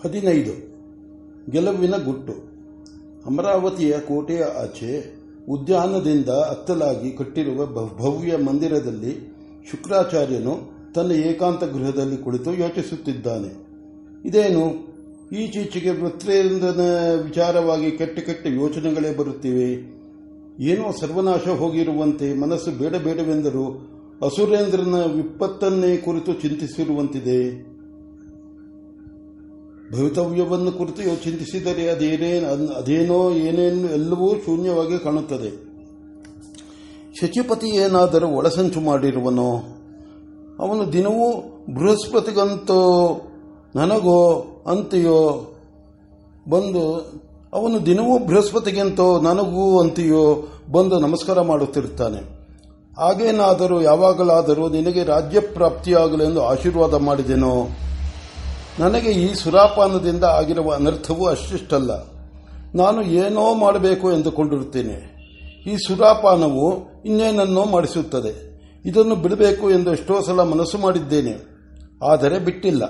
[0.00, 0.72] ಹದಿನೈದು.
[1.50, 2.32] ಗೆಲುವಿನ ಗುಟ್ಟು.
[3.26, 9.32] ಅಮರಾವತಿಯ ಕೋಟೆಯ ಆಚೆ ಉದ್ಯಾನದಿಂದ ಅತ್ತಲಾಗಿ ಕಟ್ಟಿರುವ ಭವ್ಯ ಮಂದಿರದಲ್ಲಿ
[9.70, 13.66] ಶುಕ್ರಾಚಾರ್ಯನು ತನ್ನ ಏಕಾಂತ ಗೃಹದಲ್ಲಿ ಕುಳಿತು ಯೋಚಿಸುತ್ತಿದ್ದಾನೆ.
[14.28, 14.92] ಇದೇನು?
[15.36, 16.80] ಈಚೀಚೆಗೆ ವೃತ್ರೇಂದ್ರನ
[17.22, 19.92] ವಿಚಾರವಾಗಿ ಕೆಟ್ಟ ಕೆಟ್ಟ ಯೋಚನೆಗಳೇ ಬರುತ್ತಿವೆ.
[20.60, 23.64] ಏನೋ ಸರ್ವನಾಶ ಹೋಗಿರುವಂತೆ ಮನಸ್ಸು ಬೇಡಬೇಡವೆಂದರೂ
[24.22, 27.71] ಅಸುರೇಂದ್ರನ ವಿಪತ್ತನ್ನೇ ಕುರಿತು ಚಿಂತಿಸಿರುವಂತಿದೆ.
[29.92, 32.38] ಭವಿತವ್ಯವನ್ನು ಕುರಿತು ಚಿಂತಿಸಿದರೆ ಅದೇನೇ
[32.78, 35.50] ಅದೇನೋ ಏನೇನು ಎಲ್ಲವೂ ಶೂನ್ಯವಾಗಿ ಕಾಣುತ್ತದೆ.
[37.20, 39.50] ಶಚಿಪತಿ ಏನಾದರೂ ಒಳಸಂಚು ಮಾಡಿರುವನೋ,
[40.58, 41.26] ಅವನು ದಿನವೂ
[41.74, 42.80] ಬೃಹಸ್ಪತಿಗಂತೋ
[43.76, 45.52] ನನಗೋ ಅಂತೆಯೋ
[46.48, 46.84] ಬಂದು,
[47.52, 52.20] ಅವನು ದಿನವೂ ಬೃಹಸ್ಪತಿಗೆಂತೋ ನನಗೂ ಅಂತೆಯೋ ಬಂದು ನಮಸ್ಕಾರ ಮಾಡುತ್ತಿರುತ್ತಾನೆ.
[52.98, 57.68] ಹಾಗೇನಾದರೂ ಯಾವಾಗಲಾದರೂ ನಿನಗೆ ರಾಜ್ಯ ಪ್ರಾಪ್ತಿಯಾಗಲೆಂದು ಆಶೀರ್ವಾದ ಮಾಡಿದೆನೋ
[58.78, 61.90] ನನಗೆ ಈ ಸುರಾಪಾನದಿಂದ ಆಗಿರುವ ಅನರ್ಥವೂ ಅಷ್ಟಿಷ್ಟಲ್ಲ.
[62.74, 65.12] ನಾನು ಏನೋ ಮಾಡಬೇಕು ಎಂದುಕೊಂಡಿರುತ್ತೇನೆ.
[65.66, 68.52] ಈ ಸುರಾಪಾನವು ಇನ್ನೇನನ್ನೋ ಮಾಡಿಸುತ್ತದೆ.
[68.84, 71.36] ಇದನ್ನು ಬಿಡಬೇಕು ಎಂದು ಎಷ್ಟೋ ಸಲ ಮನಸ್ಸು ಮಾಡಿದ್ದೇನೆ.
[72.02, 72.84] ಆದರೆ ಬಿಟ್ಟಿಲ್ಲ.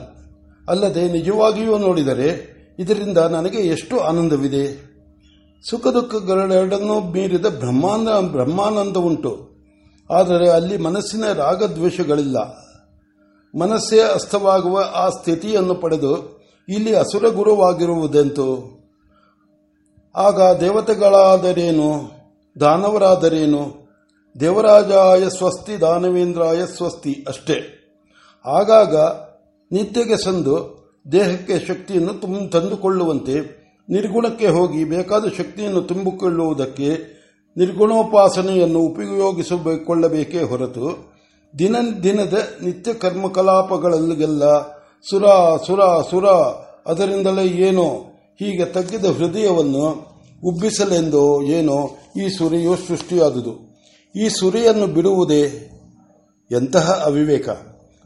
[0.68, 4.92] ಅಲ್ಲದೆ ನಿಜವಾಗಿಯೂ ನೋಡಿದರೆ ಇದರಿಂದ ನನಗೆ ಎಷ್ಟು ಆನಂದವಿದೆ.
[5.70, 9.50] ಸುಖ ದುಃಖಗಳೆರಡನ್ನೂ ಮೀರಿದ ಬ್ರಹ್ಮಾನಂದ ಉಂಟು
[10.10, 12.61] ಆದರೆ ಅಲ್ಲಿ ಮನಸ್ಸಿನ ರಾಗದ್ವೇಷಗಳಿಲ್ಲ.
[13.58, 18.46] ಮನಸ್ಸೇ ಅಸ್ಥವಾಗುವ ಆ ಸ್ಥಿತಿಯನ್ನು ಪಡೆದು ಇಲ್ಲಿ ಅಸುರ ಗುರುವಾಗಿರುವುದೆಂತು?
[20.16, 22.10] ಆಗ ದೇವತೆಗಳಾದರೇನು?
[22.60, 23.90] ದಾನವರಾದರೇನು?
[24.40, 27.78] ದೇವರಾಜಾಯ ಸ್ವಸ್ತಿ, ದಾನವೇಂದ್ರಾಯ ಸ್ವಸ್ತಿ ಅಷ್ಟೇ.
[28.46, 28.96] ಆಗಾಗ
[29.72, 36.88] ನಿತ್ಯಗೆ ಸಂದು ದೇಹಕ್ಕೆ ಶಕ್ತಿಯನ್ನು ತಂದುಕೊಳ್ಳುವಂತೆ ನಿರ್ಗುಣಕ್ಕೆ ಹೋಗಿ ಬೇಕಾದ ಶಕ್ತಿಯನ್ನು ತುಂಬಿಕೊಳ್ಳುವುದಕ್ಕೆ
[37.56, 41.12] ನಿರ್ಗುಣೋಪಾಸನೆಯನ್ನು ಉಪಯೋಗಿಸಿಕೊಳ್ಳಬೇಕೇ ಹೊರತು
[41.58, 44.44] ದಿನ ದಿನದ ನಿತ್ಯ ಕರ್ಮಕಲಾಪಗಳಲ್ಲಿಗೆಲ್ಲ
[45.10, 45.24] ಸುರ
[45.66, 46.26] ಸುರ ಸುರ,
[46.86, 47.88] ಅದರಿಂದಲೇ ಏನೋ
[48.40, 50.12] ಹೀಗೆ ತಗ್ಗಿದ ಹೃದಯವನ್ನು
[50.44, 53.52] ಉಬ್ಬಿಸಲೆಂದೋ ಏನೋ ಈ ಸುರಿಯು ಸೃಷ್ಟಿಯಾದುದು.
[54.16, 55.42] ಈ ಸುರಿಯನ್ನು ಬಿಡುವುದೇ
[56.50, 57.48] ಎಂತಹ ಅವಿವೇಕ.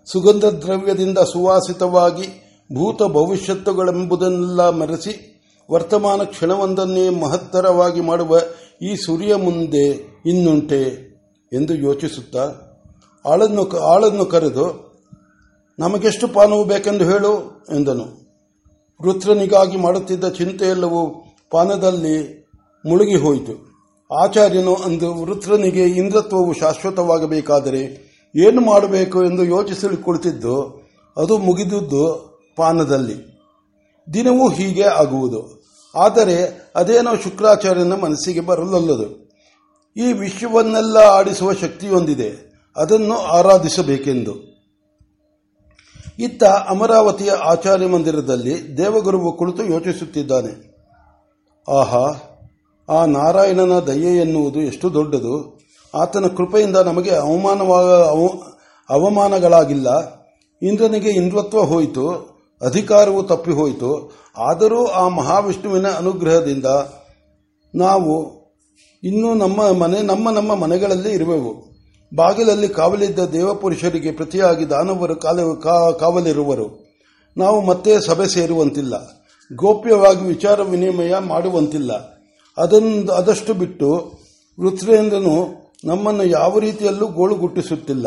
[0.06, 2.26] ಸುಗಂಧ ದ್ರವ್ಯದಿಂದ ಸುವಾಸಿತವಾಗಿ
[2.74, 8.40] ಭೂತ ಭವಿಷ್ಯತ್ತುಗಳೆಂಬುದನ್ನೆಲ್ಲ ಮರೆಸಿ ವರ್ತಮಾನ ಕ್ಷಣವೊಂದನ್ನೇ ಮಹತ್ತರವಾಗಿ ಮಾಡುವ
[8.82, 9.86] ಈ ಸುರಿಯ ಮುಂದೆ
[10.26, 10.82] ಇನ್ನುಂಟೆ
[11.52, 12.44] ಎಂದು ಯೋಚಿಸುತ್ತಾ
[13.26, 14.86] ಆಳನ್ನು ಆಳನ್ನು ಕರೆದು,
[15.78, 18.26] ನಮಗೆಷ್ಟು ಪಾನವು ಬೇಕೆಂದು ಹೇಳು, ಎಂದನು.
[19.02, 22.46] ವೃತ್ರನಿಗಾಗಿ ಮಾಡುತ್ತಿದ್ದ ಚಿಂತೆಯೆಲ್ಲವೂ ಪಾನದಲ್ಲಿ
[22.86, 23.76] ಮುಳುಗಿ ಹೋಯಿತು.
[24.14, 28.06] ಆಚಾರ್ಯನು ಅಂದು, ವೃತ್ರನಿಗೆ ಇಂದ್ರತ್ವವು ಶಾಶ್ವತವಾಗಬೇಕಾದರೆ
[28.36, 30.82] ಏನು ಮಾಡಬೇಕು ಎಂದು ಯೋಚಿಸಲು ಕುಳಿತಿದ್ದು,
[31.16, 32.26] ಅದು ಮುಗಿದುದು
[32.56, 33.36] ಪಾನದಲ್ಲಿ.
[34.14, 35.66] ದಿನವೂ ಹೀಗೆ ಆಗುವುದು.
[35.96, 39.26] ಆದರೆ ಅದೇನೋ ಶುಕ್ರಾಚಾರ್ಯನ ಮನಸ್ಸಿಗೆ ಬರಲಲ್ಲದು.
[39.96, 42.45] ಈ ವಿಶ್ವವನ್ನೆಲ್ಲ ಆಡಿಸುವ ಶಕ್ತಿಯೊಂದಿದೆ.
[42.76, 44.56] ಅದನ್ನು ಆರಾಧಿಸಬೇಕೆಂದು.
[46.18, 50.76] ಇತ್ತ ಅಮರಾವತಿಯ ಆಚಾರ್ಯ ಮಂದಿರದಲ್ಲಿ ದೇವಗುರುವು ಕುಳಿತು ಯೋಚಿಸುತ್ತಿದ್ದಾನೆ.
[51.68, 52.06] ಆಹಾ,
[52.88, 55.60] ಆ ನಾರಾಯಣನ ದಯೆ ಎನ್ನುವುದು ಎಷ್ಟು ದೊಡ್ಡದು.
[55.94, 57.90] ಆತನ ಕೃಪೆಯಿಂದ ನಮಗೆ ಅವಮಾನವಾಗ
[58.90, 59.88] ಅವಮಾನಗಳಾಗಿಲ್ಲ.
[60.62, 62.10] ಇಂದ್ರನಿಗೆ ಇಂದ್ರತ್ವ ಹೋಯಿತು,
[62.62, 66.64] ಅಧಿಕಾರವು ತಪ್ಪಿ ಹೋಯಿತು ಆದರೂ ಆ ಮಹಾವಿಷ್ಣುವಿನ ಅನುಗ್ರಹದಿಂದ
[67.74, 68.36] ನಾವು
[69.04, 71.75] ಇನ್ನೂ ನಮ್ಮ ಮನೆ, ನಮ್ಮ ನಮ್ಮ ಮನೆಗಳಲ್ಲಿ ಇರುವೆವು.
[72.16, 75.16] ಬಾಗಿಲಲ್ಲಿ ಕಾವಲಿದ್ದ ದೇವಪುರುಷರಿಗೆ ಪ್ರತಿಯಾಗಿ ದಾನವರು
[75.98, 76.86] ಕಾವಲಿರುವರು.
[77.36, 79.20] ನಾವು ಮತ್ತೆ ಸಭೆ ಸೇರುವಂತಿಲ್ಲ.
[79.54, 81.92] ಗೋಪ್ಯವಾಗಿ ವಿಚಾರ ವಿನಿಮಯ ಮಾಡುವಂತಿಲ್ಲ.
[82.58, 84.18] ಅದೊಂದು ಅದಷ್ಟು ಬಿಟ್ಟು
[84.60, 85.48] ವೃತ್ರೇಂದ್ರನು
[85.84, 88.06] ನಮ್ಮನ್ನು ಯಾವ ರೀತಿಯಲ್ಲೂ ಗೋಳುಗುಟ್ಟಿಸುತ್ತಿಲ್ಲ.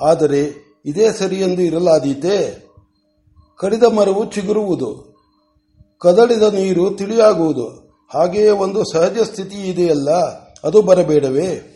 [0.00, 0.54] ಆದರೆ
[0.86, 2.64] ಇದೇ ಸರಿಯೆಂದು ಇರಲಾದೀತೆ?
[3.58, 5.12] ಕಡಿದ ಮರವು ಚಿಗುರುವುದು.
[6.00, 7.66] ಕದಡಿದ ನೀರು ತಿಳಿಯಾಗುವುದು.
[8.14, 10.10] ಹಾಗೆಯೇ ಒಂದು ಸಹಜ ಸ್ಥಿತಿ ಇದೆಯಲ್ಲ
[10.64, 11.68] ಅದು ಬರಬೇಡವೇ?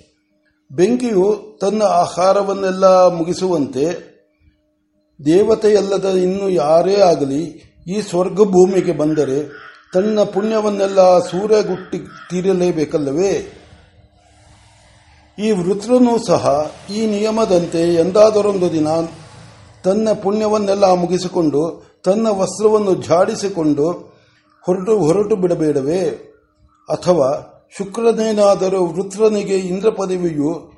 [0.70, 3.84] ಬೆಂಕಿಯು ತನ್ನ ಆಹಾರವನ್ನೆಲ್ಲ ಮುಗಿಸುವಂತೆ,
[5.24, 7.42] ದೇವತೆಯಲ್ಲದ ಇನ್ನು ಯಾರೇ ಆಗಲಿ
[7.88, 9.48] ಈ ಸ್ವರ್ಗ ಭೂಮಿಗೆ ಬಂದರೆ
[9.94, 13.52] ತನ್ನ ಪುಣ್ಯವನ್ನೆಲ್ಲ ಸೂರ್ಯಗುಟ್ಟಿ ತೀರಲೇಬೇಕಲ್ಲವೇ?
[15.38, 18.88] ಈ ವೃತ್ರನೂ ಸಹ ಈ ನಿಯಮದಂತೆ ಎಂದಾದರೊಂದು ದಿನ
[19.84, 23.90] ತನ್ನ ಪುಣ್ಯವನ್ನೆಲ್ಲ ಮುಗಿಸಿಕೊಂಡು ತನ್ನ ವಸ್ತ್ರವನ್ನು ಝಾಡಿಸಿಕೊಂಡು
[24.66, 26.00] ಹೊರಟು ಹೊರಟು ಬಿಡಬೇಡವೇ?
[26.88, 30.72] ಅಥವಾ ಶುಕ್ರನೇನಾದರೂ ವೃತ್ರನಿಗೆ ಇಂದ್ರ ಪದವಿಯು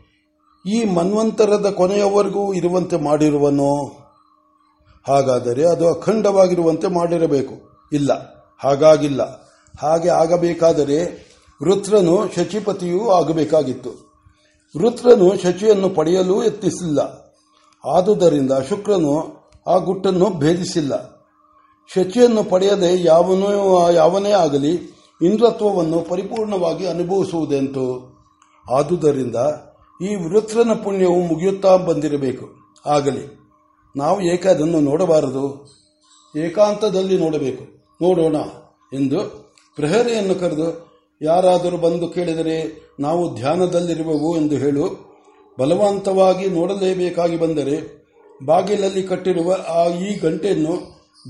[0.67, 3.97] ಈ ಮನ್ವಂತರದ ಕೊನೆಯವರೆಗೂ ಇರುವಂತೆ ಮಾಡಿರುವನೋ?
[5.09, 7.55] ಹಾಗಾದರೆ ಅದು ಅಖಂಡವಾಗಿರುವಂತೆ ಮಾಡಿರಬೇಕು.
[7.93, 8.13] ಇಲ್ಲ,
[8.65, 9.23] ಹಾಗಾಗಿಲ್ಲ.
[9.79, 11.29] ಹಾಗೆ ಆಗಬೇಕಾದರೆ
[11.63, 13.91] ವೃತ್ರನು ಶಚಿಪತಿಯೂ ಆಗಬೇಕಾಗಿತ್ತು.
[14.77, 17.01] ವೃತ್ರನು ಶಚಿಯನ್ನು ಪಡೆಯಲು ಯತ್ನಿಸಿಲ್ಲ.
[17.85, 19.15] ಆದುದರಿಂದ ಶುಕ್ರನು
[19.67, 21.19] ಆ ಗುಟ್ಟನ್ನು ಭೇದಿಸಿಲ್ಲ.
[21.95, 28.19] ಶಚಿಯನ್ನು ಪಡೆಯದೆ ಯಾವನೂ, ಯಾವನೇ ಆಗಲಿ ಇಂದ್ರತ್ವವನ್ನು ಪರಿಪೂರ್ಣವಾಗಿ ಅನುಭವಿಸುವುದೆಂತು?
[28.73, 29.37] ಆದುದರಿಂದ
[30.03, 32.49] ಈ ವೃತ್ರನ ಪುಣ್ಯವು ಮುಗಿಯುತ್ತಾ ಬಂದಿರಬೇಕು.
[32.87, 33.39] ಆಗಲಿ.
[33.97, 35.69] ನಾವು ಏಕೆ ಅದನ್ನು ನೋಡಬಾರದು?
[36.37, 37.65] ಏಕಾಂತದಲ್ಲಿ ನೋಡಬೇಕು.
[38.03, 38.37] ನೋಡೋಣ
[38.93, 39.19] ಎಂದು
[39.77, 40.89] ಪ್ರಹರಿಯನ್ನು ಕರೆದು,
[41.23, 45.17] ಯಾರಾದರೂ ಬಂದು ಕೇಳಿದರೆ, ನಾವು ಧ್ಯಾನದಲ್ಲಿರುವವು ಎಂದು ಹೇಳು.
[45.59, 48.07] ಬಲವಂತವಾಗಿ ನೋಡಲೇಬೇಕಾಗಿ ಬಂದರೆ,
[48.45, 50.73] ಬಾಗಿಲಲ್ಲಿ ಕಟ್ಟಿರುವ ಆ ಈ ಗಂಟೆಯನ್ನು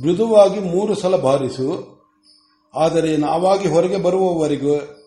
[0.00, 1.97] ಮೃದುವಾಗಿ ಮೂರು ಸಲ ಬಾರಿಸು.
[2.74, 4.98] ಆದರೆ ನಾವಾಗಿ ಹೊರಗೆ ಬರುವವರೆಗೂ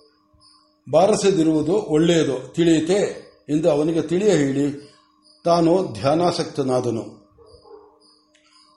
[0.92, 2.54] ಬಾರಿಸದಿರುವುದು ಒಳ್ಳೆಯದು.
[2.54, 4.92] ತಿಳಿಯಿತೆ ಎಂದು ಅವನಿಗೆ ತಿಳಿಯ ಹೇಳಿ
[5.46, 7.22] ತಾನು ಧ್ಯಾನಾಸಕ್ತನಾದನು.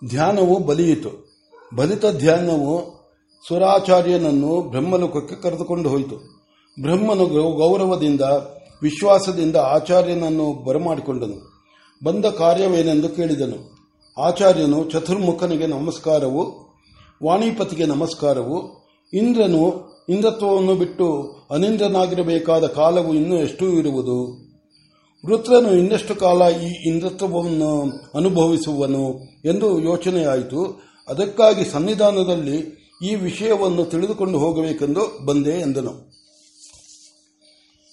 [0.09, 1.11] ಧ್ಯಾನವು ಬಲಿಯಿತು.
[1.77, 2.95] ಬಲಿತ ಧ್ಯಾನವು
[3.49, 6.17] ಸುರಾಚಾರ್ಯನನ್ನು ಬ್ರಹ್ಮಲೋಕಕ್ಕೆ ಕರೆದುಕೊಂಡು ಹೋಯಿತು.
[6.83, 8.21] ಬ್ರಹ್ಮನು ಗೌರವದಿಂದ,
[8.83, 11.55] ವಿಶ್ವಾಸದಿಂದ ಆಚಾರ್ಯನನ್ನು ಬರಮಾಡಿಕೊಂಡನು.
[12.05, 13.75] ಬಂದ ಕಾರ್ಯವೇನೆಂದು ಕೇಳಿದನು.
[14.23, 16.64] ಆಚಾರ್ಯನು ಚತುರ್ಮುಖನಿಗೆ ನಮಸ್ಕಾರವು
[17.25, 24.17] ವಾಣಿಪತಿಗೆ ನಮಸ್ಕಾರವು, ಇಂದ್ರನು ಇಂದ್ರತ್ವವನ್ನು ಬಿಟ್ಟು ಅನಿಂದ್ರನಾಗಿರಬೇಕಾದ ಕಾಲವು ಇನ್ನೂ ಎಷ್ಟು ಇರುವುದು?
[25.27, 30.83] ವೃತ್ರನು ಇನ್ನಷ್ಟು ಕಾಲ ಈ ಇಂದ್ರತ್ವವನ್ನು ಅನುಭವಿಸುವನು ಎಂದು ಯೋಚನೆಯಾಯಿತು.
[31.09, 32.59] ಅದಕ್ಕಾಗಿ ಸನ್ನಿಧಾನದಲ್ಲಿ
[33.03, 36.11] ಈ ವಿಷಯವನ್ನು ತಿಳಿದುಕೊಂಡು ಹೋಗಬೇಕೆಂದು ಬಂದೆ ಎಂದನು.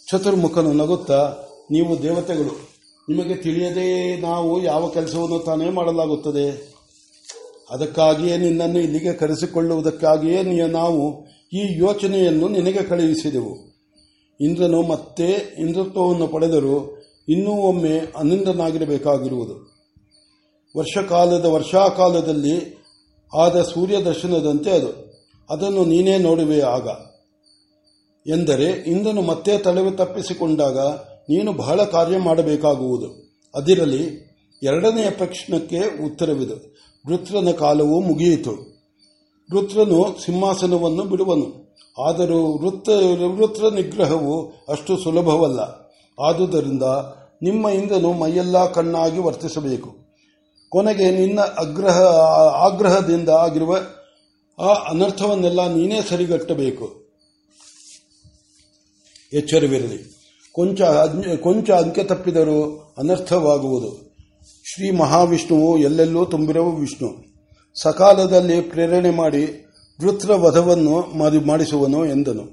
[0.10, 1.38] ಚತುರ್ಮುಖನು ನಗುತ್ತಾ,
[1.72, 2.70] ನೀವು ದೇವತೆಗಳು,
[3.10, 6.71] ನಿಮಗೆ ತಿಳಿಯದೇ ನಾವು ಯಾವ ಕೆಲಸವನ್ನು ತಾನೇ ಮಾಡಲಾಗುತ್ತದೆ?
[7.72, 13.58] ಅದಕ್ಕಾಗಿಯೇ ನಿನ್ನನ್ನು ಇಲ್ಲಿಗೆ ಕರೆಸಿಕೊಳ್ಳುವುದಕ್ಕಾಗಿಯೇ ನಾವು ಈ ಯೋಚನೆಯನ್ನು ನಿನಗೆ ಕಳುಹಿಸಿದೆವು.
[14.42, 16.98] ಇಂದ್ರನು ಮತ್ತೆ ಇಂದ್ರತ್ವವನ್ನು ಪಡೆದರೂ
[17.30, 19.72] ಇನ್ನೂ ಒಮ್ಮೆ ಅನಿಂದ್ರನಾಗಿರಬೇಕಾಗಿರುವುದು.
[20.78, 22.84] ವರ್ಷಕಾಲದ ವರ್ಷಾಕಾಲದಲ್ಲಿ
[23.38, 25.12] ಆದ ಸೂರ್ಯ ದರ್ಶನದಂತೆ ಅದು.
[25.50, 26.88] ಅದನ್ನು ನೀನೇ ನೋಡುವೆ ಆಗ.
[28.28, 30.78] ಎಂದರೆ ಇಂದನು ಮತ್ತೆ ತಲೆವೆ ತಪ್ಪಿಸಿಕೊಂಡಾಗ
[31.30, 33.32] ನೀನು ಬಹಳ ಕಾರ್ಯ ಮಾಡಬೇಕಾಗುವುದು.
[33.56, 34.32] ಅದಿರಲಿ
[34.64, 36.72] ಎರಡನೆಯ ಪ್ರಶ್ನಕ್ಕೆ ಉತ್ತರವಿದೆ.
[37.08, 38.52] ವೃತ್ರನ ಕಾಲವು ಮುಗಿಯಿತು.
[39.56, 41.76] ವೃತ್ರನು ಸಿಂಹಾಸನವನ್ನು ಬಿಡುವನು.
[42.08, 42.90] ಆದರೂ ವೃತ್ತ,
[43.38, 45.60] ವೃತ್ರ ನಿಗ್ರಹವು ಅಷ್ಟು ಸುಲಭವಲ್ಲ.
[46.24, 46.84] ಆದುದರಿಂದ
[47.44, 49.96] ನಿಮ್ಮ ಇಂದನು ಮೈಯೆಲ್ಲ ಕಣ್ಣಾಗಿ ವರ್ತಿಸಬೇಕು.
[50.70, 52.02] ಕೊನೆಗೆ ನಿನ್ನ ಅಗ್ರಹ,
[52.66, 53.78] ಆಗ್ರಹದಿಂದ ಆಗಿರುವ
[54.60, 57.02] ಆ ಅನರ್ಥವನ್ನೆಲ್ಲ ನೀನೇ ಸರಿಗಟ್ಟಬೇಕು.
[59.34, 60.18] ಎಚ್ಚರವಿರಲಿ.
[60.52, 60.82] ಕೊಂಚ
[61.42, 64.11] ಕೊಂಚ ಅಂಕೆ ತಪ್ಪಿದರೂ ಅನರ್ಥವಾಗುವುದು.
[64.76, 67.24] ಶ್ರೀ ಮಹಾವಿಷ್ಣುವು ಎಲ್ಲೆಲ್ಲೂ ತುಂಬಿರುವ ವಿಷ್ಣು.
[67.82, 69.66] ಸಕಾಲದಲ್ಲಿ ಪ್ರೇರಣೆ ಮಾಡಿ
[70.02, 71.02] ವೃತ್ರ ವಧವನ್ನು
[71.46, 72.44] ಮಾಡಿಸುವನು ಎಂದನು.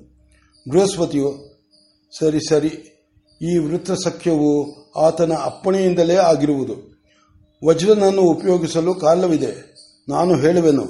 [0.71, 1.35] ಬೃಹಸ್ಪತಿಯು,
[2.19, 2.71] ಸರಿ ಸರಿ,
[3.43, 7.03] ಈ ವೃತ್ರ ಸಖ್ಯವು ಆತನ ಅಪ್ಪಣೆಯಿಂದಲೇ ಆಗಿರುವುದು.
[7.67, 9.75] ವಜ್ರನನ್ನು ಉಪಯೋಗಿಸಲು ಕಾಲವಿದೆ.
[10.09, 10.85] ನಾನು ಹೇಳುವೆನು,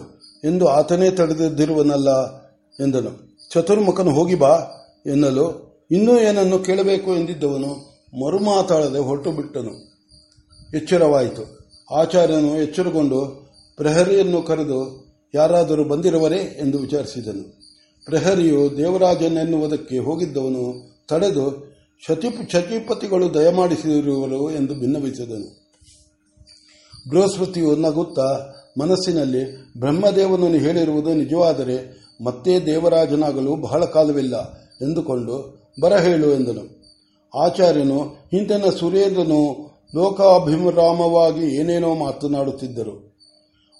[0.45, 2.41] ಎಂದು ಆತನೇ ತಡೆದಿರುವನಲ್ಲ
[2.85, 3.37] ಎಂದನು.
[3.53, 4.59] ಚತುರ್ಮುಖನು ಹೋಗಿ ಬಾ
[5.07, 5.47] ಎನ್ನಲು,
[5.91, 7.75] ಇನ್ನೂ ಏನನ್ನು ಕೇಳಬೇಕು ಎಂದಿದ್ದವನು
[8.25, 9.88] ಮರುಮಾತಾಡದೆ ಹೊರಟು ಬಿಟ್ಟನು
[10.75, 11.59] ಎಚ್ಚರವಾಯಿತು.
[11.95, 16.37] ಆಚಾರ್ಯನು ಎಚ್ಚರಗೊಂಡು, ಪ್ರಹರಿಯನ್ನು ಕರೆದು ಯಾರಾದರೂ ಬಂದಿರುವರೇ?
[16.37, 17.59] ಎಂದು ವಿಚಾರಿಸಿದನು.
[18.05, 21.77] ಪ್ರಹರಿಯು ದೇವರಾಜನೆನ್ನುವುದಕ್ಕೆ ಹೋಗಿದ್ದವನು ತಡೆದು
[22.07, 25.69] ಶತಿಪ್ ಶತಿಪತಿಗಳು ದಯಮಾಡಿಸಿರುವರು ಎಂದು ಭಿನ್ನವಿಸಿದನು.
[27.11, 36.79] ಬೃಹಸ್ಪತಿಯು ನಗುತ್ತಾ ಮನಸ್ಸಿನಲ್ಲಿ, ಬ್ರಹ್ಮದೇವನನ್ನು ಹೇಳಿರುವುದು ನಿಜವಾದರೆ ಮತ್ತೆ ದೇವರಾಜನಾಗಲು ಬಹಳ ಕಾಲವಿಲ್ಲ ಎಂದುಕೊಂಡು ಬರ ಹೇಳು ಎಂದನು.
[37.39, 43.17] ಆಚಾರ್ಯನು ಹಿಂದಿನ ಸುರೇಂದ್ರನು ಲೋಕಾಭಿರಾಮವಾಗಿ ಏನೇನೋ ಮಾತನಾಡುತ್ತಿದ್ದರು.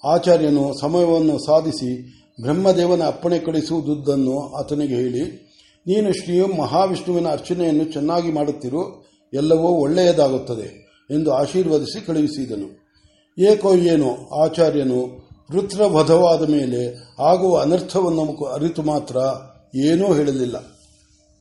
[0.05, 5.49] ಆಚಾರ್ಯನು ಸಮಯವನ್ನು ಸಾಧಿಸಿ ಬ್ರಹ್ಮದೇವನ ಅಪ್ಪಣೆ ಕಳಿಸುವುದನ್ನು ಆತನಿಗೆ ಹೇಳಿ,
[5.87, 12.89] ನೀನು ಶ್ರೀ ಮಹಾವಿಷ್ಣುವಿನ ಅರ್ಚನೆಯನ್ನು ಚೆನ್ನಾಗಿ ಮಾಡುತ್ತಿರು, ಎಲ್ಲವೂ ಒಳ್ಳೆಯದಾಗುತ್ತದೆ ಎಂದು ಆಶೀರ್ವದಿಸಿ ಕಳುಹಿಸಿದನು.
[13.51, 19.17] ಏಕೋ ಏನೋ, ಆಚಾರ್ಯನು ವೃತ್ರವಧವಾದ ಮೇಲೆ ಆಗುವ ಅನರ್ಥವನ್ನು ಅರಿತು ಮಾತ್ರ
[19.75, 20.78] ಏನೂ ಹೇಳಲಿಲ್ಲ.